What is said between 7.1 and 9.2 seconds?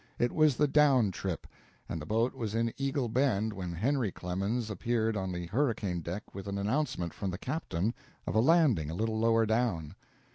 from the captain of a landing a little